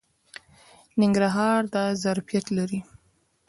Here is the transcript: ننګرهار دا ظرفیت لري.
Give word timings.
ننګرهار 0.99 1.59
دا 1.73 1.83
ظرفیت 2.03 2.45
لري. 2.57 2.79